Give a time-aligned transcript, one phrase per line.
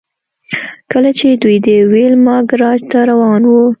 [0.91, 3.63] کله چې دوی د ویلما ګراج ته روان وو